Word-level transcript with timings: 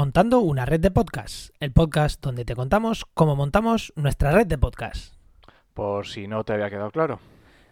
Montando 0.00 0.40
una 0.40 0.64
red 0.64 0.80
de 0.80 0.90
podcast, 0.90 1.54
el 1.60 1.72
podcast 1.72 2.22
donde 2.22 2.46
te 2.46 2.56
contamos 2.56 3.04
cómo 3.12 3.36
montamos 3.36 3.92
nuestra 3.96 4.32
red 4.32 4.46
de 4.46 4.56
podcast. 4.56 5.14
Por 5.74 6.06
si 6.06 6.26
no 6.26 6.42
te 6.42 6.54
había 6.54 6.70
quedado 6.70 6.90
claro. 6.90 7.20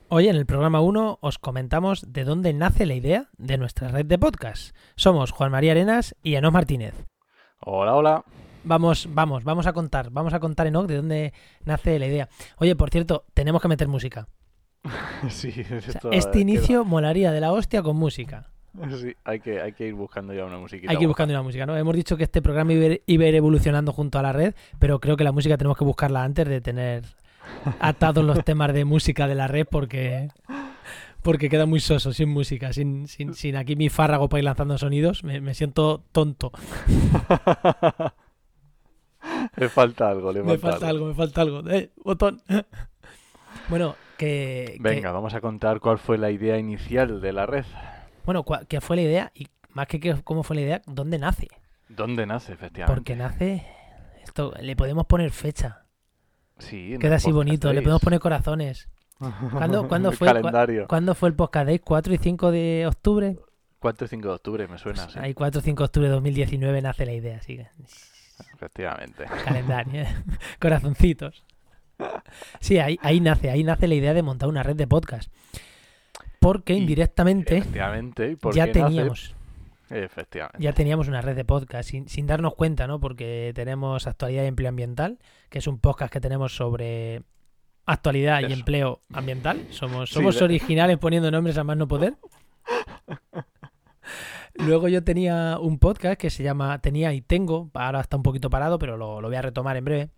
Hoy 0.08 0.28
en 0.28 0.36
el 0.36 0.44
programa 0.44 0.83
1 0.83 1.20
os 1.22 1.38
comentamos 1.38 2.12
de 2.12 2.25
dónde 2.25 2.52
nace 2.52 2.84
la 2.84 2.96
idea 2.96 3.30
de 3.38 3.56
nuestra 3.56 3.88
red 3.88 4.04
de 4.04 4.18
podcast. 4.18 4.76
Somos 4.94 5.30
Juan 5.30 5.50
María 5.50 5.72
Arenas 5.72 6.17
y 6.22 6.34
Enoch 6.34 6.52
Martínez. 6.52 7.06
Hola, 7.60 7.94
hola. 7.94 8.25
Vamos, 8.62 9.08
vamos, 9.10 9.45
vamos 9.45 9.66
a 9.66 9.72
contar, 9.72 10.10
vamos 10.10 10.34
a 10.34 10.38
contar 10.38 10.66
Enoch 10.66 10.86
de 10.86 10.96
dónde 10.96 11.32
nace 11.64 11.98
la 11.98 12.08
idea. 12.08 12.29
Oye, 12.58 12.76
por 12.76 12.90
cierto, 12.90 13.24
tenemos 13.32 13.62
que 13.62 13.68
meter 13.68 13.88
música. 13.88 14.29
sí, 15.30 15.48
O 15.48 15.64
sea, 15.64 15.79
esto, 15.79 16.12
este 16.12 16.40
inicio 16.40 16.84
molaría 16.84 17.32
de 17.32 17.40
la 17.40 17.52
hostia 17.52 17.82
con 17.82 17.96
música. 17.96 18.50
Sí, 19.00 19.14
hay 19.24 19.40
que, 19.40 19.60
hay 19.60 19.72
que 19.72 19.86
ir 19.88 19.94
buscando 19.94 20.32
ya 20.34 20.44
una 20.44 20.58
musiquita. 20.58 20.90
Hay 20.90 20.96
que 20.98 21.04
ir 21.04 21.08
buscando 21.08 21.34
una 21.34 21.42
música, 21.42 21.66
¿no? 21.66 21.76
Hemos 21.76 21.94
dicho 21.96 22.16
que 22.16 22.24
este 22.24 22.42
programa 22.42 22.72
iba 22.72 22.84
a 22.84 22.88
ir- 22.88 23.02
iba 23.06 23.24
a 23.24 23.29
ir 23.29 23.34
evolucionando 23.34 23.93
junto 23.93 24.18
a 24.18 24.22
la 24.22 24.32
red, 24.32 24.54
pero 24.79 25.00
creo 25.00 25.16
que 25.16 25.25
la 25.25 25.32
música 25.32 25.57
tenemos 25.57 25.76
que 25.76 25.84
buscarla 25.84 26.22
antes 26.25 26.46
de 26.48 26.61
tener 26.61 27.04
atados 27.80 28.25
los 28.25 28.44
temas 28.44 28.72
de 28.72 28.84
música 28.84 29.26
de 29.26 29.34
la 29.34 29.48
red 29.48 29.67
porque 29.70 30.29
porque 31.22 31.48
queda 31.48 31.67
muy 31.67 31.80
soso 31.80 32.12
sin 32.12 32.29
música, 32.29 32.73
sin, 32.73 33.09
sin, 33.09 33.34
sin 33.34 33.56
aquí 33.56 33.75
mi 33.75 33.89
fárrago 33.89 34.29
para 34.29 34.39
ir 34.39 34.45
lanzando 34.45 34.79
sonidos, 34.79 35.25
me, 35.25 35.41
me 35.41 35.55
siento 35.55 36.05
tonto. 36.12 36.53
le 39.56 39.69
falta 39.69 40.09
algo, 40.11 40.33
le 40.33 40.42
Me 40.42 40.59
falta, 40.59 40.70
falta 40.79 40.89
algo, 40.89 41.06
me 41.06 41.15
falta 41.15 41.41
algo. 41.42 41.70
¡Eh, 41.70 41.91
botón! 42.05 42.42
Bueno, 43.69 43.97
que, 44.17 44.75
que- 44.77 44.79
Venga, 44.81 45.11
vamos 45.11 45.34
a 45.34 45.41
contar 45.42 45.81
cuál 45.81 45.98
fue 45.98 46.17
la 46.17 46.31
idea 46.31 46.56
inicial 46.59 47.20
de 47.20 47.33
la 47.33 47.45
red. 47.45 47.65
Bueno, 48.29 48.45
¿qué 48.69 48.81
fue 48.83 48.97
la 48.97 49.03
idea? 49.03 49.33
Y 49.35 49.49
más 49.71 49.87
que, 49.87 49.99
que 50.01 50.15
cómo 50.23 50.43
fue 50.43 50.57
la 50.57 50.63
idea, 50.63 50.83
¿dónde 50.87 51.19
nace? 51.19 51.49
¿Dónde 51.89 52.27
nace, 52.27 52.53
efectivamente? 52.53 52.95
Porque 52.95 53.17
nace... 53.17 53.67
Esto, 54.23 54.53
le 54.61 54.77
podemos 54.77 55.07
poner 55.07 55.31
fecha. 55.31 55.87
Sí, 56.59 56.97
Queda 57.01 57.17
así 57.17 57.33
bonito, 57.33 57.73
le 57.73 57.81
podemos 57.81 58.03
poner 58.03 58.20
corazones. 58.20 58.89
¿Cuándo- 59.19 59.85
fue? 60.12 60.29
¿Cu- 60.29 60.35
calendario. 60.35 60.87
¿Cuándo 60.89 61.15
fue 61.15 61.31
el 61.31 61.35
Podcast 61.35 61.67
Day? 61.67 61.79
¿4 61.79 62.12
y 62.12 62.19
5 62.19 62.51
de 62.51 62.85
octubre? 62.87 63.39
4 63.79 64.05
y 64.05 64.09
5 64.09 64.29
de 64.29 64.35
octubre, 64.35 64.69
me 64.69 64.77
suena, 64.77 65.09
sí. 65.09 65.19
Ahí 65.19 65.33
4 65.33 65.61
y 65.61 65.65
5 65.65 65.79
de 65.83 65.85
octubre 65.87 66.09
de 66.09 66.15
2019 66.15 66.83
nace 66.83 67.07
la 67.07 67.13
idea, 67.15 67.39
así 67.39 67.57
que 67.57 67.69
Efectivamente. 68.55 69.25
calendario, 69.45 70.05
corazoncitos. 70.61 71.45
Sí, 72.61 72.79
ahí, 72.79 72.98
ahí 73.03 73.20
nace, 73.20 73.51
ahí 73.51 73.65
nace 73.65 73.89
la 73.89 73.95
idea 73.95 74.13
de 74.13 74.23
montar 74.23 74.48
una 74.51 74.63
red 74.63 74.77
de 74.77 74.87
podcast. 74.87 75.33
Porque 76.41 76.75
Y- 76.75 76.78
indirectamente 76.78 77.58
Efectivamente. 77.58 78.31
¿y 78.33 78.36
por 78.36 78.55
ya 78.55 78.67
nace? 78.67 78.81
teníamos, 78.81 79.34
Efectivamente. 79.91 80.62
ya 80.62 80.72
teníamos 80.72 81.08
una 81.08 81.20
red 81.20 81.34
de 81.36 81.45
podcast 81.45 81.89
sin, 81.91 82.08
sin 82.08 82.27
darnos 82.27 82.55
cuenta, 82.55 82.86
¿no? 82.86 83.00
Porque 83.00 83.53
tenemos 83.55 84.06
actualidad 84.06 84.45
y 84.45 84.47
empleo 84.47 84.69
ambiental, 84.69 85.19
que 85.50 85.58
es 85.58 85.67
un 85.67 85.78
podcast 85.78 86.12
que 86.12 86.20
tenemos 86.20 86.55
sobre 86.55 87.22
actualidad 87.86 88.41
y 88.48 88.53
empleo 88.53 89.00
ambiental. 89.12 89.67
Somos, 89.70 90.11
Sí, 90.11 90.14
somos 90.17 90.39
de- 90.39 90.45
originales 90.45 90.98
poniendo 90.98 91.30
nombres 91.30 91.56
a 91.58 91.64
más 91.64 91.77
no 91.77 91.89
poder. 91.89 92.14
Luego 94.55 94.89
yo 94.89 95.05
tenía 95.05 95.58
un 95.61 95.78
podcast 95.78 96.19
que 96.20 96.30
se 96.30 96.42
llama, 96.42 96.80
tenía 96.80 97.12
y 97.14 97.20
tengo, 97.20 97.70
ahora 97.75 98.00
está 98.00 98.17
un 98.17 98.23
poquito 98.25 98.50
parado, 98.50 98.78
pero 98.78 98.97
lo, 98.97 99.20
lo 99.20 99.28
voy 99.28 99.36
a 99.36 99.42
retomar 99.42 99.77
en 99.77 99.84
breve, 99.84 100.11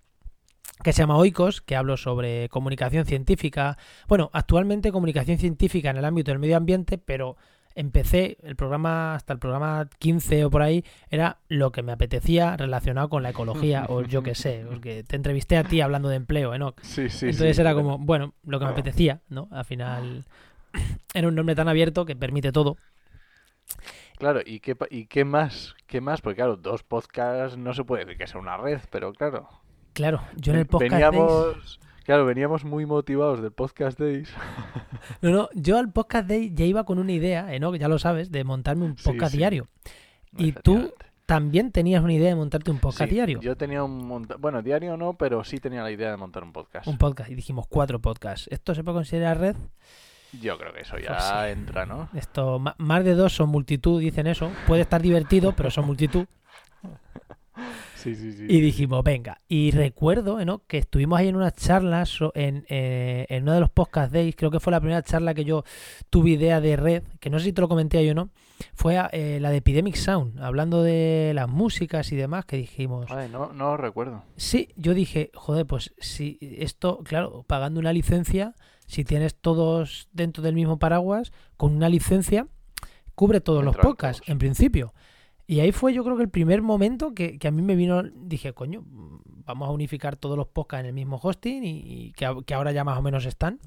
que 0.83 0.92
se 0.92 1.03
llama 1.03 1.17
Oikos, 1.17 1.61
que 1.61 1.77
hablo 1.77 1.97
sobre 1.97 2.48
comunicación 2.48 3.05
científica. 3.06 3.78
Bueno, 4.09 4.31
actualmente 4.33 4.92
comunicación 4.92 5.39
científica 5.39 5.91
en 5.91 5.97
el 5.97 6.05
ámbito 6.05 6.31
del 6.31 6.39
medio 6.39 6.56
ambiente, 6.56 6.98
pero 6.98 7.36
empecé 7.75 8.36
el 8.42 8.56
programa, 8.56 9.14
hasta 9.14 9.33
el 9.33 9.39
programa 9.39 9.89
15 9.98 10.45
o 10.45 10.51
por 10.51 10.62
ahí, 10.62 10.84
era 11.11 11.39
lo 11.48 11.73
que 11.73 11.83
me 11.83 11.92
apetecía 11.92 12.56
relacionado 12.56 13.08
con 13.08 13.23
la 13.23 13.31
ecología, 13.31 13.86
o 13.89 14.03
yo 14.03 14.23
qué 14.23 14.34
sé, 14.34 14.64
porque 14.69 15.05
te 15.05 15.17
entrevisté 15.17 15.56
a 15.56 15.64
ti 15.64 15.81
hablando 15.81 16.08
de 16.08 16.17
empleo, 16.17 16.55
Enoch. 16.55 16.81
Sí, 16.83 17.08
sí, 17.08 17.27
Entonces 17.27 17.56
sí, 17.56 17.62
era 17.62 17.75
como, 17.75 17.98
bueno, 17.98 18.34
lo 18.45 18.58
que 18.58 18.64
me 18.64 18.73
apetecía, 18.73 19.20
¿no? 19.28 19.48
Al 19.51 19.64
final 19.64 20.24
era 21.14 21.29
un 21.29 21.35
nombre 21.35 21.55
tan 21.55 21.69
abierto 21.69 22.05
que 22.05 22.17
permite 22.17 22.52
todo. 22.52 22.77
Claro, 24.19 24.40
¿y 24.45 24.61
qué, 24.61 24.77
¿y 24.90 25.07
qué 25.07 25.24
más? 25.24 25.74
¿Qué 25.86 26.01
más? 26.01 26.20
Porque 26.20 26.36
claro, 26.36 26.57
dos 26.57 26.83
podcasts 26.83 27.57
no 27.57 27.73
se 27.73 27.85
puede 27.85 28.05
decir 28.05 28.19
que 28.19 28.27
sea 28.27 28.40
una 28.40 28.57
red, 28.57 28.80
pero 28.90 29.13
claro. 29.14 29.48
Claro, 30.00 30.22
yo 30.36 30.52
en 30.55 30.61
el 30.61 30.66
podcast 30.66 30.92
Days- 30.92 31.11
veníamos, 31.11 31.80
claro, 32.05 32.24
veníamos 32.24 32.64
muy 32.64 32.86
motivados 32.86 33.42
del 33.42 33.52
podcast 33.52 33.98
Days. 34.00 34.33
No, 35.22 35.30
no, 35.30 35.48
yo 35.55 35.77
al 35.78 35.92
podcast 35.92 36.27
Day 36.27 36.52
ya 36.55 36.64
iba 36.64 36.84
con 36.84 36.98
una 36.98 37.12
idea, 37.12 37.52
Enoch, 37.55 37.77
ya 37.77 37.86
lo 37.88 37.98
sabes, 37.98 38.30
de 38.30 38.42
montarme 38.44 38.86
un 38.86 38.96
Sí, 38.96 39.05
podcast 39.05 39.33
sí. 39.33 39.39
diario. 39.39 39.68
Y 40.39 40.52
tú 40.52 40.94
también 41.27 41.70
tenías 41.70 42.02
una 42.02 42.14
idea 42.14 42.30
de 42.30 42.34
montarte 42.36 42.70
un 42.70 42.78
podcast 42.78 43.08
Sí, 43.10 43.14
diario. 43.14 43.40
Yo 43.42 43.56
tenía 43.56 43.84
un 43.84 44.06
monta- 44.08 44.36
bueno, 44.36 44.62
diario 44.62 44.96
no, 44.96 45.12
pero 45.14 45.44
sí 45.44 45.58
tenía 45.58 45.83
la 45.83 45.90
idea 45.90 46.10
de 46.10 46.16
montar 46.16 46.42
un 46.44 46.52
podcast. 46.52 46.86
Un 46.86 46.96
podcast. 46.96 47.30
Y 47.30 47.34
dijimos 47.34 47.66
cuatro 47.68 47.98
podcasts. 48.00 48.48
¿Esto 48.50 48.74
se 48.74 48.83
puede 48.83 48.96
considerar 48.96 49.39
red? 49.39 49.56
Yo 50.40 50.56
creo 50.58 50.72
que 50.72 50.80
eso 50.80 50.96
ya 50.98 51.08
Pues 51.08 51.24
sí. 51.24 51.34
entra, 51.50 51.84
¿no? 51.86 52.08
Esto, 52.14 52.58
más 52.78 53.05
de 53.05 53.14
dos 53.14 53.34
son 53.34 53.50
multitud, 53.50 54.00
dicen 54.00 54.27
eso. 54.27 54.50
Puede 54.66 54.83
estar 54.83 55.02
divertido, 55.02 55.52
pero 55.55 55.70
son 55.70 55.84
multitud. 55.86 56.24
Sí, 58.00 58.14
sí, 58.14 58.33
sí. 58.33 58.46
Y 58.48 58.61
dijimos, 58.61 59.02
venga. 59.05 59.38
Y 59.48 59.70
recuerdo 59.70 60.44
¿no? 60.44 60.62
que 60.66 60.78
estuvimos 60.78 61.18
ahí 61.18 61.28
en 61.28 61.36
unas 61.36 61.55
charlas 61.55 62.08
so- 62.08 62.33
en, 62.34 62.64
eh, 62.68 63.27
en 63.28 63.42
uno 63.44 63.52
de 63.55 63.61
los 63.61 63.70
podcast 63.70 64.12
days. 64.12 64.34
Creo 64.36 64.50
que 64.50 64.61
fue 64.61 64.70
la 64.70 64.80
primera 64.80 65.02
charla 65.02 65.34
que 65.34 65.44
yo 65.44 65.64
tuve 66.10 66.30
idea 66.30 66.60
de 66.60 66.77
red, 66.77 67.02
que 67.20 67.30
no 67.30 67.39
sé 67.39 67.46
si 67.46 67.52
te 67.52 67.60
lo 67.60 67.68
comenté 67.68 68.05
yo 68.05 68.12
o 68.12 68.14
no. 68.14 68.30
Fue 68.74 68.98
eh, 69.12 69.39
la 69.40 69.50
de 69.50 69.56
Epidemic 69.58 69.94
Sound, 69.96 70.39
hablando 70.40 70.83
de 70.83 71.33
las 71.34 71.48
músicas 71.48 72.12
y 72.12 72.16
demás, 72.16 72.44
que 72.44 72.56
dijimos. 72.58 73.06
Ay, 73.10 73.28
no, 73.30 73.52
no 73.52 73.77
recuerdo. 73.77 74.22
Sí, 74.36 74.68
yo 74.77 74.92
dije, 74.94 75.30
joder, 75.34 75.66
pues 75.66 75.94
si 75.98 76.39
esto, 76.40 76.98
claro, 77.05 77.44
pagando 77.46 77.80
una 77.80 77.92
licencia, 77.92 78.55
si 78.86 79.05
tienes 79.05 79.34
todos 79.34 80.08
dentro 80.12 80.42
del 80.42 80.55
mismo 80.55 80.78
paraguas, 80.78 81.33
con 81.56 81.74
una 81.74 81.89
licencia, 81.89 82.48
cubre 83.14 83.40
todos 83.40 83.64
los 83.64 83.74
podcasts, 83.77 84.22
en 84.28 84.39
principio. 84.39 84.92
Y 85.50 85.58
ahí 85.58 85.72
fue 85.72 85.92
yo 85.92 86.05
creo 86.05 86.16
que 86.16 86.22
el 86.22 86.28
primer 86.28 86.62
momento 86.62 87.12
que, 87.12 87.36
que 87.36 87.48
a 87.48 87.50
mí 87.50 87.61
me 87.61 87.74
vino, 87.74 88.05
dije, 88.05 88.52
coño, 88.52 88.83
mm, 88.83 89.42
vamos 89.46 89.68
a 89.68 89.72
unificar 89.72 90.14
todos 90.14 90.36
los 90.36 90.46
podcasts 90.46 90.83
en 90.83 90.86
el 90.86 90.92
mismo 90.92 91.18
hosting 91.20 91.64
y, 91.64 92.12
que, 92.12 92.55
ahora 92.55 92.70
ya 92.70 92.84
más 92.84 92.96
o 92.96 93.02
menos 93.02 93.27
están. 93.27 93.58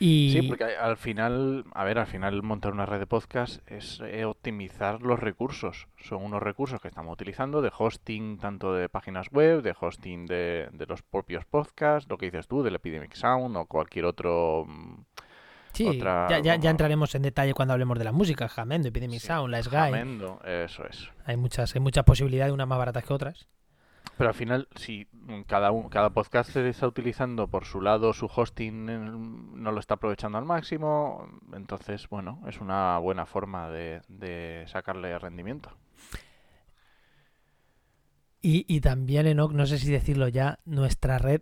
Y 0.00 0.30
Sí, 0.32 0.48
porque 0.48 0.64
al 0.64 0.96
final, 0.96 1.66
a 1.74 1.84
ver, 1.84 1.98
al 1.98 2.06
final 2.06 2.42
montar 2.42 2.72
una 2.72 2.86
red 2.86 2.98
de 2.98 3.06
podcast 3.06 3.60
es 3.70 4.00
eh, 4.06 4.24
optimizar 4.24 5.02
los 5.02 5.20
recursos. 5.20 5.86
Son 5.98 6.24
unos 6.24 6.42
recursos 6.42 6.80
que 6.80 6.88
estamos 6.88 7.12
utilizando 7.12 7.60
de 7.60 7.70
hosting 7.76 8.38
tanto 8.38 8.72
de 8.72 8.88
páginas 8.88 9.30
web, 9.32 9.60
de 9.60 9.74
hosting 9.78 10.24
de, 10.24 10.70
de 10.72 10.86
los 10.86 11.02
propios 11.02 11.44
podcasts, 11.44 12.08
lo 12.08 12.16
que 12.16 12.30
dices 12.30 12.48
tú, 12.48 12.62
del 12.62 12.76
Epidemic 12.76 13.12
Sound 13.12 13.54
o 13.58 13.66
cualquier 13.66 14.06
otro... 14.06 14.66
sí, 15.74 15.86
otra- 15.86 16.28
ya, 16.30 16.38
ya, 16.38 16.42
ya 16.42 16.50
vamos. 16.52 16.64
entraremos 16.66 17.14
en 17.14 17.22
detalle 17.22 17.52
cuando 17.54 17.72
hablemos 17.74 17.98
de 17.98 18.04
la 18.04 18.12
música, 18.12 18.48
Jamendo, 18.48 18.88
Epidemic 18.88 19.20
sí, 19.20 19.26
Sound, 19.26 19.50
La 19.50 19.62
Sky. 19.62 19.70
Jamendo, 19.76 20.40
eso 20.44 20.86
es. 20.86 21.10
Hay 21.26 21.36
muchas, 21.36 21.74
hay 21.74 21.80
muchas 21.80 22.04
posibilidades, 22.04 22.52
unas 22.52 22.66
más 22.68 22.78
baratas 22.78 23.04
que 23.04 23.12
otras. 23.12 23.48
Pero 24.16 24.28
al 24.28 24.34
final, 24.34 24.68
si 24.76 25.08
cada, 25.46 25.72
un- 25.72 25.88
cada 25.88 26.10
podcaster 26.10 26.64
está 26.66 26.86
utilizando 26.86 27.48
por 27.48 27.64
su 27.64 27.80
lado 27.80 28.12
su 28.12 28.26
hosting, 28.32 28.84
no 29.60 29.72
lo 29.72 29.80
está 29.80 29.94
aprovechando 29.94 30.38
al 30.38 30.44
máximo, 30.44 31.26
entonces, 31.52 32.08
bueno, 32.08 32.40
es 32.46 32.60
una 32.60 32.96
buena 32.98 33.26
forma 33.26 33.68
de, 33.70 34.02
de 34.08 34.64
sacarle 34.68 35.18
rendimiento. 35.18 35.70
Y, 38.40 38.66
y 38.68 38.80
también, 38.80 39.26
Enoch, 39.26 39.52
no 39.52 39.66
sé 39.66 39.78
si 39.78 39.90
decirlo 39.90 40.28
ya, 40.28 40.58
nuestra 40.66 41.18
red 41.18 41.40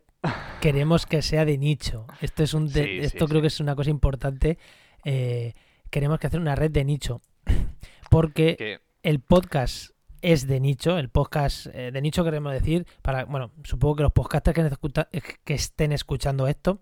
queremos 0.60 1.06
que 1.06 1.22
sea 1.22 1.44
de 1.44 1.58
nicho. 1.58 2.06
Esto 2.20 2.42
es 2.42 2.54
un 2.54 2.68
de- 2.68 2.84
Sí, 2.84 2.90
sí, 3.00 3.04
esto 3.06 3.26
creo 3.26 3.38
sí. 3.38 3.42
que 3.42 3.46
es 3.48 3.60
una 3.60 3.74
cosa 3.74 3.90
importante. 3.90 4.58
eh, 5.04 5.54
queremos 5.90 6.18
que 6.18 6.26
hacer 6.28 6.40
una 6.40 6.54
red 6.54 6.70
de 6.70 6.84
nicho. 6.84 7.20
Porque 8.10 8.56
Que, 8.56 8.80
el 9.02 9.20
podcast 9.20 9.90
es 10.22 10.46
de 10.46 10.60
nicho. 10.60 10.98
El 10.98 11.08
podcast 11.08 11.66
eh, 11.72 11.90
de 11.92 12.00
nicho 12.00 12.24
queremos 12.24 12.52
decir, 12.52 12.86
para, 13.02 13.24
bueno, 13.24 13.50
supongo 13.64 13.96
que 13.96 14.02
los 14.04 14.12
podcasters 14.12 14.78
que, 15.44 15.54
estén 15.54 15.92
escuchando 15.92 16.46
esto, 16.46 16.78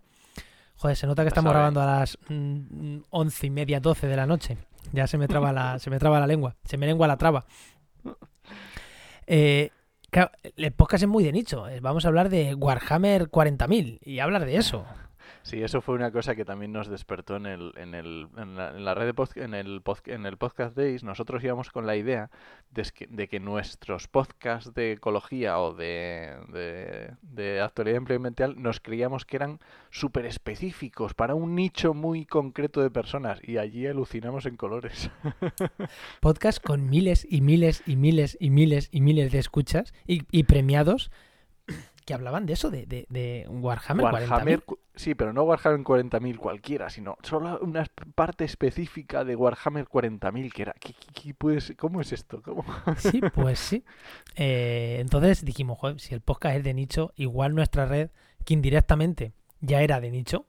joder, 0.77 0.97
se 0.97 1.07
nota 1.07 1.23
que 1.23 1.29
estamos 1.29 1.53
grabando 1.53 1.81
a 1.81 1.87
las 1.87 2.19
mm, 2.29 2.99
once 3.11 3.47
y 3.47 3.51
media, 3.51 3.81
doce 3.81 4.07
de 4.07 4.17
la 4.17 4.27
noche. 4.27 4.59
Ya 4.93 5.07
se 5.07 5.17
me 5.19 5.27
traba 5.29 5.53
la, 5.53 5.79
se 5.81 5.89
me 5.91 5.99
traba 5.99 6.21
la 6.21 6.27
lengua, 6.27 6.57
se 6.65 6.77
me 6.77 6.87
lengua 6.87 7.07
la 7.09 7.17
traba. 7.17 7.47
Eh, 9.33 9.71
el 10.57 10.73
podcast 10.73 11.03
es 11.05 11.09
muy 11.09 11.25
de 11.25 11.33
nicho. 11.33 11.69
eh, 11.69 11.81
Vamos 11.81 12.05
a 12.05 12.09
hablar 12.09 12.29
de 12.29 12.55
Warhammer 12.55 13.31
40.000 13.31 14.01
y 14.03 14.19
hablar 14.19 14.45
de 14.45 14.57
eso. 14.57 14.85
Sí, 15.43 15.63
eso 15.63 15.81
fue 15.81 15.95
una 15.95 16.13
cosa 16.13 16.35
que 16.37 16.45
también 16.45 16.71
nos 16.71 16.89
despertó 16.89 17.37
en 17.37 17.47
el, 17.47 17.73
en 17.77 17.95
el, 17.95 18.29
en 18.37 18.57
la, 18.57 18.77
en 18.77 18.85
la 18.85 18.95
red 18.95 19.07
de 19.07 19.15
pod- 19.15 19.43
en 19.43 19.55
el, 19.55 19.83
pod- 19.83 20.07
en 20.13 20.27
el 20.27 20.37
podcast 20.37 20.77
Days. 20.77 21.03
Nosotros 21.03 21.43
íbamos 21.43 21.71
con 21.71 21.87
la 21.87 21.97
idea 21.97 22.31
de, 22.71 22.87
de 23.09 23.27
que 23.29 23.41
nuestros 23.41 24.07
podcasts 24.07 24.75
de 24.75 24.93
ecología 24.93 25.59
o 25.59 25.73
de, 25.73 26.37
de, 26.53 27.15
de 27.23 27.61
actualidad 27.63 27.97
empleomental 27.97 28.61
nos 28.61 28.81
creíamos 28.81 29.25
que 29.25 29.37
eran 29.37 29.61
súper 29.91 30.27
específicos 30.27 31.15
para 31.15 31.35
un 31.35 31.55
nicho 31.55 31.95
muy 31.95 32.27
concreto 32.27 32.83
de 32.83 32.91
personas 32.91 33.41
y 33.43 33.57
allí 33.57 33.87
alucinamos 33.87 34.45
en 34.45 34.57
colores. 34.57 35.11
Podcast 36.21 36.63
con 36.63 36.89
miles 36.91 37.27
y 37.29 37.41
miles 37.41 37.83
y 37.87 37.97
miles 37.97 38.37
y 38.41 38.51
miles 38.51 38.89
y 38.93 39.01
miles 39.01 39.33
de 39.33 39.39
escuchas 39.39 39.95
y, 40.07 40.23
y 40.31 40.45
premiados 40.45 41.11
que 42.11 42.15
hablaban 42.15 42.45
de 42.45 42.55
eso, 42.55 42.71
de, 42.73 42.87
de, 42.87 43.07
de 43.09 43.47
Warhammer, 43.49 44.05
40.000. 44.07 44.13
Warhammer, 44.31 44.63
cu- 44.65 44.79
sí, 44.97 45.15
pero 45.15 45.33
no 45.33 45.45
Warhammer 45.45 45.85
40.000 45.85 46.37
cualquiera, 46.39 46.91
sino 46.91 47.17
solo 47.23 47.61
una 47.63 47.87
parte 48.17 48.45
específica 48.45 49.23
de 49.25 49.37
Warhammer 49.37 49.87
40.000 49.87 50.53
que 50.53 50.63
era, 50.63 50.73
¿qué, 50.81 50.93
qué- 50.93 51.33
qué? 51.35 51.77
¿cómo 51.77 52.01
es 52.01 52.13
esto? 52.13 52.43
¿Cómo? 52.43 52.65
Sí, 52.97 53.21
pues 53.35 53.61
sí. 53.61 53.85
Eh, 54.35 54.97
entonces 55.01 55.45
dijimos, 55.45 55.79
joder, 55.79 56.01
si 56.01 56.13
el 56.15 56.21
podcast 56.21 56.57
es 56.57 56.65
de 56.65 56.75
nicho, 56.75 57.13
igual 57.15 57.55
nuestra 57.55 57.87
red, 57.87 58.11
que 58.45 58.55
indirectamente 58.55 59.33
ya 59.61 59.81
era 59.83 60.01
de 60.01 60.11
nicho, 60.11 60.47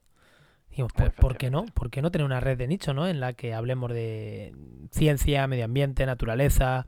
dijimos, 0.71 0.91
pues, 0.95 1.11
¿por 1.11 1.37
qué 1.37 1.51
no? 1.51 1.65
¿Por 1.67 1.91
qué 1.91 2.01
no 2.01 2.09
tener 2.11 2.25
una 2.25 2.39
red 2.39 2.57
de 2.57 2.67
nicho, 2.67 2.93
¿no? 2.95 3.07
En 3.07 3.19
la 3.19 3.33
que 3.33 3.53
hablemos 3.53 3.91
de 3.91 4.55
ciencia, 4.89 5.45
medio 5.45 5.65
ambiente, 5.65 6.05
naturaleza, 6.07 6.87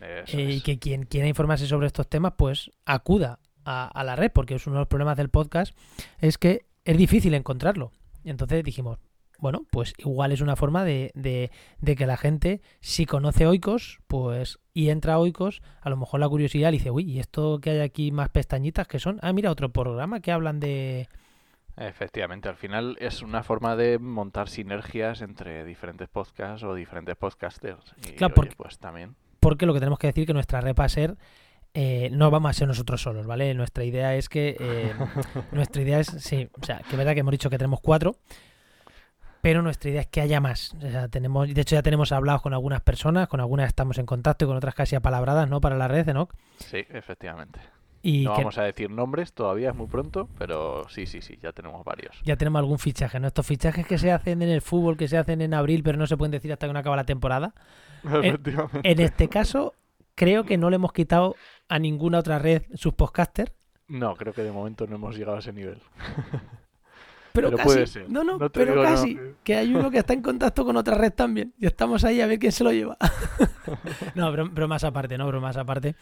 eh, 0.00 0.24
y 0.56 0.60
que 0.62 0.78
quien 0.80 1.04
quiera 1.04 1.28
informarse 1.28 1.68
sobre 1.68 1.86
estos 1.86 2.08
temas, 2.08 2.32
pues 2.36 2.72
acuda 2.84 3.38
a, 3.68 3.86
a 3.88 4.04
la 4.04 4.16
red, 4.16 4.30
porque 4.32 4.54
es 4.54 4.66
uno 4.66 4.76
de 4.76 4.80
los 4.80 4.88
problemas 4.88 5.16
del 5.16 5.28
podcast, 5.28 5.76
es 6.20 6.38
que 6.38 6.66
es 6.84 6.96
difícil 6.96 7.34
encontrarlo. 7.34 7.92
Y 8.24 8.30
entonces 8.30 8.64
dijimos, 8.64 8.98
bueno, 9.40 9.66
pues 9.70 9.94
igual 9.98 10.32
es 10.32 10.40
una 10.40 10.56
forma 10.56 10.84
de, 10.84 11.12
de- 11.14 11.50
de 11.80 11.94
que 11.96 12.06
la 12.06 12.16
gente, 12.16 12.60
si 12.80 13.06
conoce 13.06 13.46
Oikos, 13.46 14.00
pues 14.08 14.58
y 14.74 14.90
entra 14.90 15.14
a 15.14 15.18
Oikos, 15.18 15.62
a 15.80 15.90
lo 15.90 15.96
mejor 15.96 16.18
la 16.20 16.28
curiosidad 16.28 16.70
le 16.70 16.78
dice, 16.78 16.90
uy, 16.90 17.04
¿y 17.04 17.20
esto 17.20 17.60
que 17.60 17.70
hay 17.70 17.80
aquí 17.80 18.10
más 18.10 18.30
pestañitas 18.30 18.88
que 18.88 18.98
son? 18.98 19.18
Ah, 19.22 19.32
mira, 19.32 19.50
otro 19.52 19.68
programa 19.70 20.20
que 20.20 20.32
hablan 20.32 20.58
de... 20.60 21.08
Efectivamente, 21.76 22.48
al 22.48 22.56
final 22.56 22.96
es 23.00 23.22
una 23.22 23.44
forma 23.44 23.76
de 23.76 24.00
montar 24.00 24.48
sinergias 24.48 25.20
entre 25.22 25.64
diferentes 25.64 26.08
podcasts 26.08 26.64
o 26.64 26.74
diferentes 26.74 27.14
podcasters. 27.14 27.94
Y 27.98 28.12
Claro, 28.16 28.32
oye, 28.32 28.34
porque- 28.34 28.56
pues 28.56 28.78
también. 28.78 29.14
Porque 29.38 29.66
lo 29.66 29.72
que 29.72 29.78
tenemos 29.78 30.00
que 30.00 30.08
decir 30.08 30.26
que 30.26 30.34
nuestra 30.34 30.60
red 30.60 30.74
va 30.74 30.84
a 30.84 30.88
ser... 30.88 31.16
eh, 31.80 32.10
no 32.10 32.28
vamos 32.32 32.50
a 32.50 32.52
ser 32.54 32.66
nosotros 32.66 33.00
solos, 33.00 33.24
¿vale? 33.24 33.54
Nuestra 33.54 33.84
idea 33.84 34.16
es 34.16 34.28
que... 34.28 34.56
eh, 34.58 34.92
nuestra 35.52 35.80
idea 35.80 36.00
es, 36.00 36.08
sí, 36.08 36.48
o 36.60 36.66
sea, 36.66 36.78
que 36.78 36.90
es 36.90 36.96
verdad 36.96 37.14
que 37.14 37.20
hemos 37.20 37.30
dicho 37.30 37.48
que 37.50 37.56
tenemos 37.56 37.78
cuatro, 37.80 38.16
pero 39.42 39.62
nuestra 39.62 39.88
idea 39.88 40.00
es 40.00 40.08
que 40.08 40.20
haya 40.20 40.40
más. 40.40 40.74
O 40.74 40.90
sea, 40.90 41.06
tenemos, 41.06 41.54
de 41.54 41.60
hecho 41.60 41.76
ya 41.76 41.82
tenemos 41.82 42.10
hablados 42.10 42.42
con 42.42 42.52
algunas 42.52 42.80
personas, 42.80 43.28
con 43.28 43.38
algunas 43.38 43.68
estamos 43.68 43.96
en 43.98 44.06
contacto 44.06 44.44
y 44.44 44.48
con 44.48 44.56
otras 44.56 44.74
casi 44.74 44.96
apalabradas, 44.96 45.48
¿no? 45.48 45.60
Para 45.60 45.76
la 45.76 45.86
red, 45.86 46.12
¿no? 46.12 46.28
Sí, 46.56 46.84
efectivamente. 46.90 47.60
Y 48.02 48.24
No 48.24 48.32
que 48.34 48.40
vamos 48.40 48.58
a 48.58 48.64
decir 48.64 48.90
nombres, 48.90 49.32
todavía 49.32 49.70
es 49.70 49.76
muy 49.76 49.86
pronto, 49.86 50.28
pero 50.36 50.88
sí, 50.88 51.06
sí, 51.06 51.20
sí, 51.20 51.38
ya 51.40 51.52
tenemos 51.52 51.84
varios. 51.84 52.20
ya 52.24 52.34
tenemos 52.34 52.58
algún 52.58 52.80
fichaje, 52.80 53.20
¿no? 53.20 53.28
Estos 53.28 53.46
fichajes 53.46 53.86
que 53.86 53.98
se 53.98 54.10
hacen 54.10 54.42
en 54.42 54.48
el 54.48 54.62
fútbol, 54.62 54.96
que 54.96 55.06
se 55.06 55.16
hacen 55.16 55.42
en 55.42 55.54
abril, 55.54 55.84
pero 55.84 55.96
no 55.96 56.08
se 56.08 56.16
pueden 56.16 56.32
decir 56.32 56.52
hasta 56.52 56.66
que 56.66 56.72
no 56.72 56.78
acaba 56.80 56.96
la 56.96 57.04
temporada. 57.04 57.54
Efectivamente. 58.04 58.80
En 58.82 58.98
este 58.98 59.28
caso, 59.28 59.74
creo 60.16 60.42
que 60.44 60.58
no 60.58 60.70
le 60.70 60.76
hemos 60.76 60.92
quitado 60.92 61.36
a 61.68 61.78
ninguna 61.78 62.18
otra 62.18 62.38
red 62.38 62.62
sus 62.74 62.94
podcasters. 62.94 63.52
No, 63.88 64.14
creo 64.16 64.32
que 64.32 64.42
de 64.42 64.52
momento 64.52 64.86
no 64.86 64.96
hemos 64.96 65.16
llegado 65.16 65.36
a 65.36 65.40
ese 65.40 65.52
nivel. 65.52 65.80
Pero, 67.32 67.50
Pero 67.50 67.56
casi. 67.58 67.68
puede 67.68 67.86
ser. 67.86 68.10
No, 68.10 68.24
no, 68.24 68.36
No 68.38 68.50
pero 68.50 68.72
digo 68.72 68.82
no. 68.82 68.88
casi. 68.90 69.16
Que 69.44 69.54
hay 69.56 69.72
uno 69.72 69.90
que 69.92 69.98
está 69.98 70.12
en 70.12 70.22
contacto 70.22 70.64
con 70.64 70.76
otra 70.76 70.96
red 70.96 71.12
también. 71.12 71.54
Y 71.58 71.66
estamos 71.66 72.02
ahí 72.02 72.20
a 72.20 72.26
ver 72.26 72.38
quién 72.40 72.50
se 72.50 72.64
lo 72.64 72.72
lleva. 72.72 72.96
no, 74.16 74.32
bro- 74.32 74.48
bromas 74.50 74.82
aparte, 74.82 75.16
¿no? 75.18 75.26
Bromas 75.28 75.56
aparte. 75.56 75.94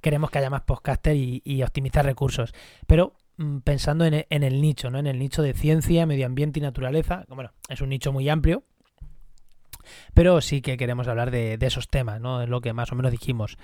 Queremos 0.00 0.30
que 0.30 0.38
haya 0.38 0.50
más 0.50 0.62
podcaster 0.62 1.14
y, 1.14 1.42
y 1.44 1.62
optimizar 1.62 2.04
recursos. 2.04 2.52
Pero 2.88 3.12
mm, 3.36 3.58
pensando 3.58 4.04
en, 4.04 4.14
e- 4.14 4.26
en 4.30 4.42
el 4.42 4.60
nicho, 4.60 4.90
¿no? 4.90 4.98
En 4.98 5.06
el 5.06 5.18
nicho 5.20 5.42
de 5.42 5.54
ciencia, 5.54 6.06
medio 6.06 6.26
ambiente 6.26 6.58
y 6.58 6.62
naturaleza. 6.62 7.24
Bueno, 7.28 7.52
es 7.68 7.80
un 7.82 7.90
nicho 7.90 8.10
muy 8.12 8.28
amplio. 8.28 8.64
Pero 10.12 10.40
sí 10.40 10.60
que 10.60 10.76
queremos 10.76 11.06
hablar 11.06 11.30
de, 11.30 11.56
de 11.56 11.66
esos 11.66 11.88
temas, 11.88 12.20
¿no? 12.20 12.42
Es 12.42 12.48
lo 12.48 12.60
que 12.60 12.72
más 12.72 12.90
o 12.90 12.96
menos 12.96 13.12
dijimos. 13.12 13.58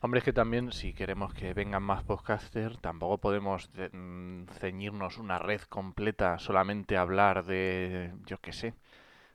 Hombre, 0.00 0.18
es 0.18 0.24
que 0.24 0.32
también 0.32 0.72
si 0.72 0.92
queremos 0.92 1.34
que 1.34 1.52
vengan 1.54 1.82
más 1.82 2.02
podcasters, 2.04 2.78
tampoco 2.80 3.18
podemos 3.18 3.72
de- 3.72 3.88
mm, 3.90 4.46
ceñirnos 4.60 5.18
una 5.18 5.38
red 5.38 5.60
completa 5.62 6.38
solamente 6.38 6.96
a 6.96 7.00
hablar 7.02 7.44
de, 7.44 8.12
yo 8.26 8.38
qué 8.38 8.52
sé, 8.52 8.74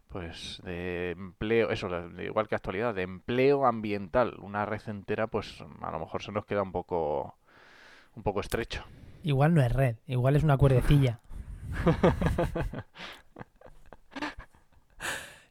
pues 0.10 0.62
de 0.64 1.12
empleo, 1.12 1.72
eso, 1.72 1.90
de- 1.90 2.26
igual 2.26 2.48
que 2.48 2.56
actualidad, 2.56 2.94
de 2.94 3.02
empleo 3.04 3.66
ambiental. 3.66 4.36
Una 4.40 4.66
red 4.66 4.82
entera, 4.88 5.28
pues 5.28 5.62
a 5.82 5.92
lo 5.92 6.00
mejor 6.00 6.22
se 6.24 6.32
nos 6.32 6.46
queda 6.46 6.62
un 6.64 6.72
poco, 6.72 7.36
un 8.16 8.24
poco 8.24 8.40
estrecho. 8.42 8.84
Igual 9.24 9.54
no 9.54 9.62
es 9.62 9.72
red, 9.72 9.96
igual 10.08 10.36
es 10.36 10.44
una 10.44 10.58
cuerdecilla. 10.58 11.20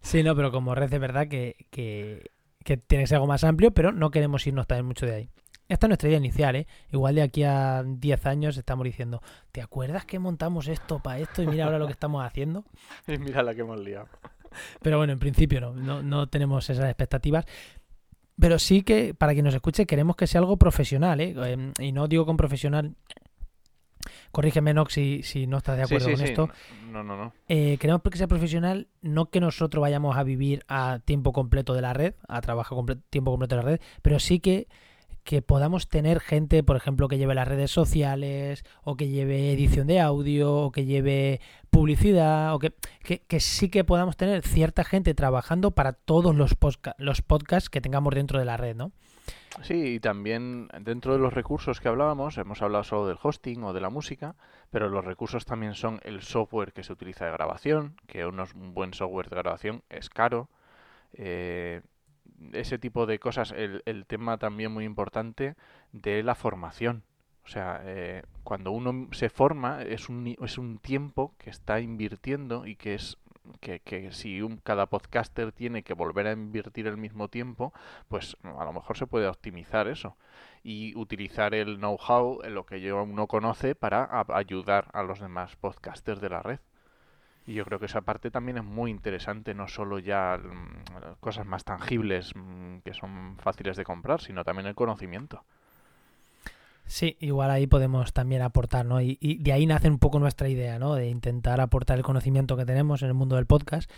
Sí, 0.00 0.22
no, 0.22 0.34
pero 0.34 0.50
como 0.50 0.74
red 0.74 0.90
de 0.90 0.98
verdad 0.98 1.28
que, 1.28 1.66
que, 1.70 2.30
que 2.64 2.76
tiene 2.76 3.04
que 3.04 3.08
ser 3.08 3.16
algo 3.16 3.26
más 3.26 3.44
amplio, 3.44 3.72
pero 3.72 3.92
no 3.92 4.10
queremos 4.10 4.46
irnos 4.46 4.66
también 4.66 4.86
mucho 4.86 5.06
de 5.06 5.14
ahí. 5.14 5.30
Esta 5.68 5.86
es 5.86 5.88
nuestra 5.88 6.08
idea 6.08 6.18
inicial, 6.18 6.56
¿eh? 6.56 6.66
Igual 6.92 7.14
de 7.14 7.22
aquí 7.22 7.44
a 7.44 7.84
10 7.86 8.26
años 8.26 8.56
estamos 8.56 8.84
diciendo, 8.84 9.22
¿te 9.52 9.62
acuerdas 9.62 10.04
que 10.04 10.18
montamos 10.18 10.66
esto 10.66 10.98
para 10.98 11.20
esto 11.20 11.42
y 11.42 11.46
mira 11.46 11.64
ahora 11.64 11.78
lo 11.78 11.86
que 11.86 11.92
estamos 11.92 12.24
haciendo? 12.24 12.64
Y 13.06 13.18
mira 13.18 13.42
la 13.42 13.54
que 13.54 13.60
hemos 13.60 13.78
liado. 13.78 14.08
Pero 14.82 14.98
bueno, 14.98 15.12
en 15.12 15.20
principio 15.20 15.60
no, 15.60 15.72
no, 15.72 16.02
no 16.02 16.28
tenemos 16.28 16.68
esas 16.70 16.86
expectativas. 16.86 17.44
Pero 18.40 18.58
sí 18.58 18.82
que, 18.82 19.14
para 19.14 19.32
quien 19.32 19.44
nos 19.44 19.54
escuche, 19.54 19.86
queremos 19.86 20.16
que 20.16 20.26
sea 20.26 20.40
algo 20.40 20.56
profesional, 20.56 21.20
¿eh? 21.20 21.34
Em, 21.52 21.72
Y 21.78 21.92
no 21.92 22.08
digo 22.08 22.26
con 22.26 22.36
profesional, 22.36 22.96
corrígeme, 24.32 24.74
Nox, 24.74 24.94
si, 24.94 25.22
si 25.22 25.46
no 25.46 25.58
estás 25.58 25.76
de 25.76 25.84
acuerdo 25.84 26.06
sí, 26.06 26.12
con 26.12 26.18
sí. 26.18 26.24
esto. 26.24 26.48
No, 26.90 27.02
no, 27.02 27.16
no. 27.16 27.32
Eh, 27.48 27.76
queremos 27.78 28.02
que 28.02 28.18
sea 28.18 28.28
profesional, 28.28 28.88
no 29.02 29.30
que 29.30 29.40
nosotros 29.40 29.80
vayamos 29.80 30.16
a 30.16 30.22
vivir 30.22 30.64
a 30.68 31.00
tiempo 31.04 31.32
completo 31.32 31.74
de 31.74 31.82
la 31.82 31.92
red, 31.92 32.14
a 32.28 32.40
trabajar 32.40 32.78
tiempo 33.10 33.30
completo 33.30 33.56
de 33.56 33.62
la 33.62 33.68
red, 33.68 33.80
pero 34.02 34.18
sí 34.18 34.40
que, 34.40 34.68
que 35.24 35.42
podamos 35.42 35.88
tener 35.88 36.20
gente, 36.20 36.62
por 36.62 36.76
ejemplo, 36.76 37.08
que 37.08 37.18
lleve 37.18 37.34
las 37.34 37.48
redes 37.48 37.70
sociales, 37.70 38.64
o 38.82 38.96
que 38.96 39.08
lleve 39.08 39.52
edición 39.52 39.86
de 39.86 40.00
audio, 40.00 40.54
o 40.54 40.72
que 40.72 40.84
lleve 40.84 41.40
publicidad, 41.70 42.54
o 42.54 42.58
que, 42.58 42.74
que, 43.02 43.20
que 43.20 43.40
sí 43.40 43.68
que 43.68 43.84
podamos 43.84 44.16
tener 44.16 44.46
cierta 44.46 44.84
gente 44.84 45.14
trabajando 45.14 45.72
para 45.72 45.92
todos 45.92 46.34
los, 46.34 46.56
los 46.98 47.22
podcasts 47.22 47.70
que 47.70 47.80
tengamos 47.80 48.14
dentro 48.14 48.38
de 48.38 48.44
la 48.44 48.56
red, 48.56 48.76
¿no? 48.76 48.92
Sí, 49.62 49.94
y 49.96 50.00
también 50.00 50.68
dentro 50.80 51.12
de 51.12 51.18
los 51.18 51.32
recursos 51.32 51.80
que 51.80 51.88
hablábamos, 51.88 52.38
hemos 52.38 52.62
hablado 52.62 52.84
solo 52.84 53.06
del 53.08 53.18
hosting 53.20 53.62
o 53.64 53.72
de 53.72 53.80
la 53.80 53.90
música, 53.90 54.34
pero 54.70 54.88
los 54.88 55.04
recursos 55.04 55.44
también 55.44 55.74
son 55.74 56.00
el 56.04 56.22
software 56.22 56.72
que 56.72 56.82
se 56.84 56.92
utiliza 56.92 57.26
de 57.26 57.32
grabación, 57.32 57.96
que 58.06 58.24
unos- 58.26 58.54
un 58.54 58.74
buen 58.74 58.94
software 58.94 59.28
de 59.28 59.36
grabación 59.36 59.82
es 59.90 60.08
caro. 60.10 60.48
eh, 61.14 61.82
ese 62.52 62.78
tipo 62.78 63.06
de 63.06 63.18
cosas, 63.18 63.52
el, 63.52 63.82
el 63.86 64.06
tema 64.06 64.38
también 64.38 64.72
muy 64.72 64.84
importante 64.84 65.56
de 65.92 66.22
la 66.22 66.34
formación. 66.34 67.02
O 67.44 67.48
sea, 67.48 67.80
eh, 67.84 68.22
cuando 68.44 68.70
uno 68.72 69.08
se 69.12 69.28
forma 69.30 69.82
es 69.82 70.08
un, 70.08 70.36
es 70.42 70.58
un 70.58 70.78
tiempo 70.78 71.34
que 71.38 71.50
está 71.50 71.80
invirtiendo 71.80 72.66
y 72.66 72.76
que 72.76 72.94
es 72.94 73.18
que, 73.60 73.80
que 73.80 74.12
si 74.12 74.42
un, 74.42 74.58
cada 74.58 74.86
podcaster 74.86 75.52
tiene 75.52 75.82
que 75.82 75.94
volver 75.94 76.26
a 76.26 76.32
invertir 76.32 76.86
el 76.86 76.96
mismo 76.96 77.28
tiempo, 77.28 77.72
pues 78.08 78.36
a 78.42 78.64
lo 78.64 78.72
mejor 78.72 78.96
se 78.96 79.06
puede 79.06 79.26
optimizar 79.26 79.88
eso 79.88 80.16
y 80.62 80.94
utilizar 80.96 81.54
el 81.54 81.78
know-how, 81.78 82.42
eh, 82.42 82.50
lo 82.50 82.66
que 82.66 82.92
uno 82.92 83.26
conoce, 83.26 83.74
para 83.74 84.24
ayudar 84.28 84.88
a 84.92 85.02
los 85.02 85.20
demás 85.20 85.56
podcasters 85.56 86.20
de 86.20 86.28
la 86.28 86.42
red. 86.42 86.60
Y 87.46 87.54
yo 87.54 87.64
creo 87.64 87.78
que 87.78 87.86
esa 87.86 88.02
parte 88.02 88.30
también 88.30 88.58
es 88.58 88.64
muy 88.64 88.90
interesante, 88.90 89.54
no 89.54 89.66
solo 89.68 89.98
ya 89.98 90.38
mm, 90.38 91.16
cosas 91.20 91.46
más 91.46 91.64
tangibles 91.64 92.32
mm, 92.36 92.78
que 92.84 92.94
son 92.94 93.36
fáciles 93.38 93.76
de 93.76 93.84
comprar, 93.84 94.20
sino 94.20 94.44
también 94.44 94.66
el 94.66 94.74
conocimiento. 94.74 95.44
Sí, 96.90 97.16
igual 97.20 97.52
ahí 97.52 97.68
podemos 97.68 98.12
también 98.12 98.42
aportar, 98.42 98.84
¿no? 98.84 99.00
Y, 99.00 99.16
y 99.20 99.38
de 99.38 99.52
ahí 99.52 99.64
nace 99.64 99.88
un 99.88 100.00
poco 100.00 100.18
nuestra 100.18 100.48
idea, 100.48 100.80
¿no? 100.80 100.96
De 100.96 101.08
intentar 101.08 101.60
aportar 101.60 101.98
el 101.98 102.02
conocimiento 102.04 102.56
que 102.56 102.64
tenemos 102.64 103.02
en 103.02 103.08
el 103.08 103.14
mundo 103.14 103.36
del 103.36 103.46
podcast. 103.46 103.88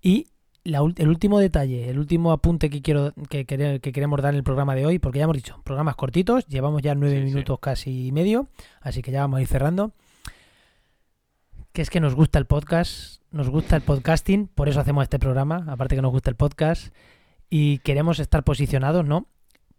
Y 0.00 0.28
la 0.62 0.78
el 0.96 1.08
último 1.08 1.40
detalle, 1.40 1.90
el 1.90 1.98
último 1.98 2.30
apunte 2.30 2.70
que 2.70 2.82
quiero 2.82 3.12
que, 3.28 3.46
quere- 3.46 3.80
que 3.80 3.90
queremos 3.90 4.22
dar 4.22 4.32
en 4.32 4.38
el 4.38 4.44
programa 4.44 4.76
de 4.76 4.86
hoy, 4.86 5.00
porque 5.00 5.18
ya 5.18 5.24
hemos 5.24 5.34
dicho, 5.36 5.60
programas 5.64 5.96
cortitos, 5.96 6.46
llevamos 6.46 6.82
ya 6.82 6.94
nueve 6.94 7.16
Sí, 7.16 7.22
sí. 7.28 7.34
minutos 7.34 7.58
casi 7.60 8.06
y 8.06 8.12
medio, 8.12 8.46
así 8.80 9.02
que 9.02 9.10
ya 9.10 9.22
vamos 9.22 9.38
a 9.38 9.42
ir 9.42 9.48
cerrando. 9.48 9.90
Que 11.72 11.82
es 11.82 11.90
que 11.90 11.98
nos 12.00 12.14
gusta 12.14 12.38
el 12.38 12.46
podcast, 12.46 13.22
nos 13.32 13.50
gusta 13.50 13.74
el 13.74 13.82
podcasting, 13.82 14.46
por 14.46 14.68
eso 14.68 14.78
hacemos 14.78 15.02
este 15.02 15.18
programa, 15.18 15.64
aparte 15.68 15.96
que 15.96 16.02
nos 16.02 16.12
gusta 16.12 16.30
el 16.30 16.36
podcast, 16.36 16.94
y 17.50 17.78
queremos 17.78 18.20
estar 18.20 18.44
posicionados, 18.44 19.04
¿no? 19.04 19.26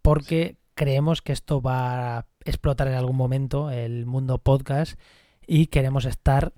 Porque 0.02 0.58
creemos 0.74 1.22
que 1.22 1.32
esto 1.32 1.60
va 1.60 2.18
a 2.18 2.26
explotar 2.48 2.88
en 2.88 2.94
algún 2.94 3.16
momento 3.16 3.70
el 3.70 4.06
mundo 4.06 4.38
podcast 4.38 4.98
y 5.46 5.66
queremos 5.68 6.04
estar 6.04 6.52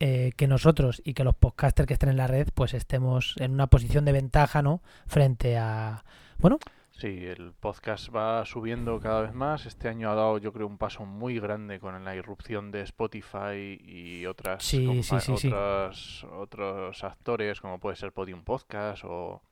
eh, 0.00 0.32
que 0.36 0.48
nosotros 0.48 1.00
y 1.04 1.14
que 1.14 1.22
los 1.24 1.34
podcasters 1.36 1.86
que 1.86 1.94
estén 1.94 2.08
en 2.08 2.16
la 2.16 2.26
red 2.26 2.48
pues 2.54 2.74
estemos 2.74 3.34
en 3.38 3.52
una 3.52 3.68
posición 3.68 4.04
de 4.04 4.12
ventaja, 4.12 4.62
¿no? 4.62 4.82
Frente 5.06 5.56
a, 5.58 6.04
bueno, 6.38 6.58
Sí, 6.94 7.24
el 7.24 7.52
podcast 7.58 8.14
va 8.14 8.44
subiendo 8.44 9.00
cada 9.00 9.22
vez 9.22 9.32
más. 9.32 9.64
Este 9.66 9.88
año 9.88 10.10
ha 10.10 10.14
dado, 10.14 10.38
yo 10.38 10.52
creo, 10.52 10.66
un 10.66 10.76
paso 10.76 11.04
muy 11.06 11.40
grande 11.40 11.80
con 11.80 12.04
la 12.04 12.14
irrupción 12.14 12.70
de 12.70 12.82
Spotify 12.82 13.80
y 13.82 14.26
otras 14.26 14.62
Sí, 14.62 15.02
sí, 15.02 15.16
sí. 15.36 15.48
otras- 15.48 16.24
otros 16.32 17.02
actores, 17.02 17.60
como 17.60 17.80
puede 17.80 17.96
ser 17.96 18.12
Podium 18.12 18.44
Podcast 18.44 19.04
o 19.04 19.42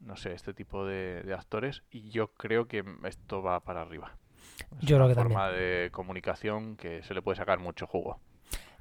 no 0.00 0.14
sé, 0.16 0.34
este 0.34 0.52
tipo 0.52 0.84
de, 0.84 1.22
de 1.22 1.32
actores. 1.34 1.82
Y 1.90 2.10
yo 2.10 2.28
creo 2.34 2.68
que 2.68 2.84
esto 3.04 3.42
va 3.42 3.58
para 3.60 3.80
arriba. 3.82 4.12
Es 4.80 4.86
Yo 4.88 4.96
creo 4.96 5.08
que 5.08 5.14
también. 5.14 5.38
forma 5.38 5.50
de 5.52 5.90
comunicación 5.92 6.76
que 6.76 7.02
se 7.02 7.14
le 7.14 7.22
puede 7.22 7.36
sacar 7.36 7.58
mucho 7.58 7.86
jugo. 7.86 8.18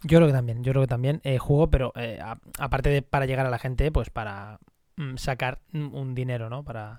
Yo 0.03 0.17
creo 0.17 0.27
que 0.27 0.33
también, 0.33 0.63
yo 0.63 0.71
creo 0.71 0.81
que 0.83 0.87
también 0.87 1.21
eh, 1.23 1.37
juego, 1.37 1.69
pero 1.69 1.93
eh, 1.95 2.19
a- 2.21 2.39
aparte 2.59 2.89
de 2.89 3.01
para 3.03 3.25
llegar 3.27 3.45
a 3.45 3.49
la 3.51 3.59
gente, 3.59 3.91
pues 3.91 4.09
para 4.09 4.59
mm, 4.97 5.17
sacar 5.17 5.59
mm, 5.73 5.93
un 5.93 6.15
dinero, 6.15 6.49
¿no? 6.49 6.63
Para, 6.63 6.97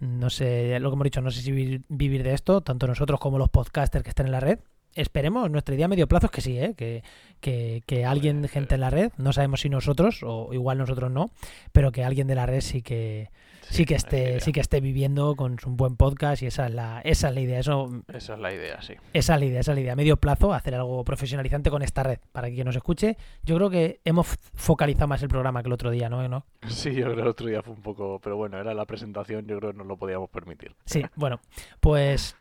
no 0.00 0.30
sé, 0.30 0.78
lo 0.80 0.90
que 0.90 0.94
hemos 0.94 1.04
dicho, 1.04 1.20
no 1.20 1.30
sé 1.30 1.42
si 1.42 1.52
vivir, 1.52 1.82
vivir 1.88 2.22
de 2.22 2.32
esto, 2.32 2.62
tanto 2.62 2.86
nosotros 2.86 3.20
como 3.20 3.38
los 3.38 3.50
podcasters 3.50 4.02
que 4.02 4.10
estén 4.10 4.26
en 4.26 4.32
la 4.32 4.40
red. 4.40 4.58
Esperemos, 4.94 5.50
nuestra 5.50 5.74
idea 5.74 5.86
a 5.86 5.88
medio 5.88 6.08
plazo 6.08 6.26
es 6.26 6.32
que 6.32 6.40
sí, 6.40 6.58
¿eh? 6.58 6.74
que, 6.76 7.02
que, 7.40 7.82
que 7.86 8.04
alguien, 8.04 8.46
gente 8.48 8.74
en 8.74 8.80
la 8.80 8.90
red, 8.90 9.12
no 9.18 9.32
sabemos 9.32 9.60
si 9.60 9.68
nosotros, 9.68 10.20
o 10.24 10.52
igual 10.52 10.78
nosotros 10.78 11.10
no, 11.10 11.30
pero 11.72 11.92
que 11.92 12.04
alguien 12.04 12.26
de 12.26 12.34
la 12.34 12.46
red 12.46 12.60
sí 12.60 12.82
que, 12.82 13.30
sí 13.62 13.84
que 13.84 13.94
esté, 13.94 14.40
sí 14.40 14.52
que 14.52 14.60
esté 14.60 14.80
viviendo 14.80 15.36
con 15.36 15.56
un 15.64 15.76
buen 15.76 15.96
podcast 15.96 16.42
y 16.42 16.46
esa 16.46 16.66
es 16.66 16.74
la, 16.74 17.00
esa 17.04 17.28
es 17.28 17.34
la 17.34 17.40
idea, 17.40 17.60
eso 17.60 17.88
Esa 18.12 18.34
es 18.34 18.40
la 18.40 18.52
idea, 18.52 18.82
sí. 18.82 18.94
esa 19.12 19.34
es 19.34 19.40
la 19.40 19.46
idea, 19.46 19.60
esa 19.60 19.72
es 19.72 19.76
la 19.76 19.80
idea. 19.80 19.92
A 19.92 19.96
medio 19.96 20.16
plazo, 20.16 20.52
hacer 20.52 20.74
algo 20.74 21.04
profesionalizante 21.04 21.70
con 21.70 21.82
esta 21.82 22.02
red, 22.02 22.18
para 22.32 22.48
que 22.48 22.54
quien 22.54 22.66
nos 22.66 22.76
escuche. 22.76 23.16
Yo 23.44 23.56
creo 23.56 23.70
que 23.70 24.00
hemos 24.04 24.26
focalizado 24.54 25.06
más 25.06 25.22
el 25.22 25.28
programa 25.28 25.62
que 25.62 25.68
el 25.68 25.72
otro 25.72 25.90
día, 25.90 26.08
¿no? 26.08 26.26
¿No? 26.28 26.44
Sí, 26.68 26.94
yo 26.94 27.04
creo 27.04 27.14
que 27.14 27.22
el 27.22 27.28
otro 27.28 27.46
día 27.46 27.62
fue 27.62 27.74
un 27.74 27.82
poco... 27.82 28.20
Pero 28.22 28.36
bueno, 28.36 28.58
era 28.58 28.74
la 28.74 28.84
presentación, 28.86 29.46
yo 29.46 29.58
creo 29.58 29.72
que 29.72 29.78
nos 29.78 29.86
lo 29.86 29.96
podíamos 29.96 30.30
permitir. 30.30 30.74
Sí, 30.84 31.04
bueno, 31.14 31.40
pues, 31.80 32.36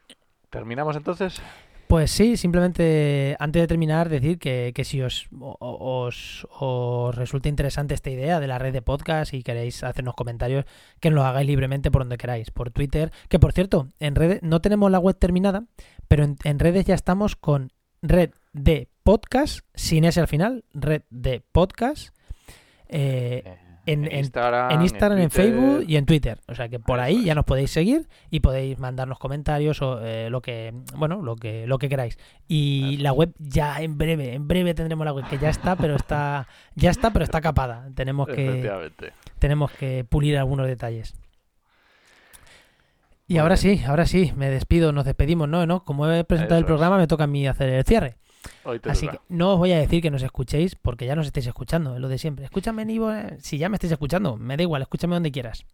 ¿Terminamos 0.50 0.96
entonces? 0.96 1.42
Pues 1.90 2.12
sí, 2.12 2.38
simplemente 2.38 3.36
antes 3.40 3.64
de 3.64 3.68
terminar, 3.68 4.10
decir 4.10 4.38
que, 4.38 4.74
que 4.76 4.84
si 4.84 5.02
os, 5.02 5.28
os, 5.40 6.46
os 6.52 7.16
resulta 7.16 7.50
interesante 7.50 7.96
esta 7.96 8.12
idea 8.12 8.40
de 8.40 8.46
la 8.46 8.60
red 8.60 8.74
de 8.74 8.84
podcast 8.84 9.34
y 9.34 9.42
queréis 9.42 9.84
hacernos 9.84 10.14
comentarios, 10.14 10.66
que 11.00 11.10
nos 11.10 11.16
lo 11.16 11.26
hagáis 11.26 11.48
libremente 11.48 11.90
por 11.90 12.04
donde 12.04 12.20
queráis, 12.20 12.52
por 12.52 12.70
Twitter, 12.70 13.12
que 13.28 13.40
por 13.40 13.54
cierto, 13.54 13.88
en 14.00 14.14
redes 14.14 14.44
no 14.44 14.62
tenemos 14.62 14.92
la 14.92 15.00
web 15.00 15.18
terminada, 15.18 15.64
pero 16.08 16.24
en, 16.26 16.36
en 16.44 16.60
redes 16.60 16.86
ya 16.86 16.94
estamos 16.94 17.36
con 17.36 17.72
red 18.04 18.30
de 18.54 18.88
podcast, 19.02 19.62
sin 19.74 20.04
ese 20.04 20.20
al 20.20 20.28
final, 20.28 20.66
red 20.76 21.02
de 21.10 21.42
podcast. 21.52 22.14
eh, 22.88 23.58
En- 23.92 24.06
en- 24.06 24.20
Instagram, 24.20 24.72
en 24.72 24.82
Instagram, 24.82 25.20
en. 25.20 25.32
Facebook 25.32 25.84
y 25.88 25.96
en 25.98 26.06
Twitter. 26.06 26.40
O 26.48 26.56
sea 26.56 26.70
que 26.70 26.80
por 26.80 27.00
ahí 27.00 27.24
ya 27.26 27.36
nos 27.36 27.46
podéis 27.46 27.72
seguir 27.72 28.08
y 28.30 28.40
podéis 28.42 28.78
mandarnos 28.80 29.20
comentarios 29.20 29.82
o 29.82 30.00
eh, 30.06 30.30
lo 30.30 30.42
que 30.42 30.74
bueno 30.96 31.22
lo 31.22 31.36
que 31.36 31.66
lo 31.68 31.78
que 31.80 31.90
queráis. 31.90 32.18
Y 32.48 32.94
Eso 32.96 33.04
la 33.04 33.14
web 33.14 33.34
ya 33.40 33.82
en 33.82 33.98
breve, 33.98 34.34
en 34.34 34.48
breve 34.48 34.74
tendremos 34.74 35.06
la 35.06 35.14
web 35.14 35.26
que 35.30 35.38
ya 35.38 35.50
está, 35.50 35.76
pero 35.76 35.96
está 35.96 36.48
ya 36.76 36.90
está, 36.92 37.12
pero 37.12 37.24
está 37.24 37.42
capada. 37.42 37.88
Tenemos 37.96 38.28
que 38.28 38.72
tenemos 39.40 39.72
que 39.72 40.04
pulir 40.04 40.38
algunos 40.38 40.68
detalles. 40.68 41.16
Y 43.28 43.34
Muy 43.34 43.40
ahora 43.42 43.56
bien. 43.62 43.78
sí, 43.78 43.86
ahora 43.86 44.06
sí, 44.08 44.34
me 44.36 44.50
despido, 44.50 44.92
nos 44.92 45.06
despedimos, 45.06 45.48
¿no? 45.48 45.66
¿no? 45.68 45.84
Como 45.84 46.10
he 46.12 46.24
presentado 46.24 46.58
el 46.58 46.64
es. 46.64 46.68
programa, 46.68 46.98
me 46.98 47.06
toca 47.06 47.26
a 47.26 47.28
mí 47.28 47.48
hacer 47.48 47.70
el 47.70 47.84
cierre. 47.84 48.16
Hoy 48.64 48.80
te 48.80 48.90
Así 48.92 49.06
toca. 49.06 49.18
que 49.18 49.24
no 49.30 49.54
os 49.54 49.58
voy 49.60 49.72
a 49.74 49.80
decir 49.80 50.02
que 50.02 50.12
nos 50.12 50.22
escuchéis 50.24 50.76
porque 50.76 51.06
ya 51.06 51.16
nos 51.16 51.26
estáis 51.28 51.48
escuchando, 51.48 51.96
es 51.96 52.02
lo 52.02 52.08
de 52.08 52.18
siempre. 52.18 52.46
Escúchame 52.46 52.84
en 52.84 52.90
Ivo, 52.92 53.12
eh, 53.12 53.38
si 53.40 53.58
ya 53.58 53.70
me 53.70 53.76
estáis 53.76 53.92
escuchando, 53.92 54.38
me 54.38 54.56
da 54.58 54.64
igual, 54.64 54.82
escúchame 54.82 55.16
donde 55.16 55.32
quieras. 55.32 55.66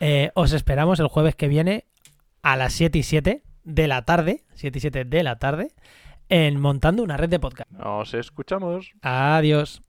Eh, 0.00 0.30
os 0.34 0.52
esperamos 0.52 0.98
el 1.00 1.08
jueves 1.08 1.34
que 1.36 1.48
viene 1.48 1.84
a 2.42 2.56
las 2.56 2.72
7 2.72 2.98
y 2.98 3.02
7 3.02 3.42
de 3.64 3.88
la 3.88 4.02
tarde, 4.04 4.44
7 4.54 4.78
y 4.78 4.80
7 4.80 5.04
de 5.04 5.22
la 5.22 5.38
tarde, 5.38 5.72
en 6.28 6.60
Montando 6.60 7.02
una 7.02 7.16
red 7.16 7.28
de 7.28 7.38
podcast. 7.40 7.70
Nos 7.72 8.14
escuchamos. 8.14 8.92
Adiós. 9.02 9.78